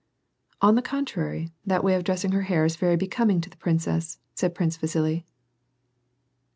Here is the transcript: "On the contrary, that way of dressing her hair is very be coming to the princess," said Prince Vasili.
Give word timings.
"On 0.63 0.73
the 0.73 0.81
contrary, 0.81 1.51
that 1.63 1.83
way 1.83 1.93
of 1.93 2.03
dressing 2.03 2.31
her 2.31 2.41
hair 2.41 2.65
is 2.65 2.75
very 2.75 2.95
be 2.95 3.05
coming 3.05 3.39
to 3.39 3.51
the 3.51 3.57
princess," 3.61 4.17
said 4.33 4.55
Prince 4.55 4.75
Vasili. 4.75 5.27